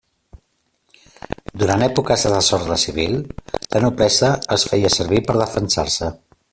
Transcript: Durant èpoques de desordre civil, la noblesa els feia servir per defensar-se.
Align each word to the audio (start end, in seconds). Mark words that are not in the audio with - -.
Durant 1.63 1.85
èpoques 1.89 2.25
de 2.27 2.33
desordre 2.37 2.79
civil, 2.85 3.15
la 3.77 3.85
noblesa 3.87 4.35
els 4.57 4.69
feia 4.73 4.95
servir 4.99 5.25
per 5.29 5.41
defensar-se. 5.43 6.13